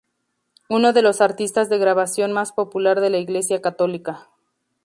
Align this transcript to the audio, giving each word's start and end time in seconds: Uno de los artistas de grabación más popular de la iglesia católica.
Uno 0.67 0.93
de 0.93 1.03
los 1.03 1.21
artistas 1.21 1.69
de 1.69 1.77
grabación 1.77 2.31
más 2.33 2.53
popular 2.53 3.01
de 3.01 3.11
la 3.11 3.19
iglesia 3.19 3.61
católica. 3.61 4.29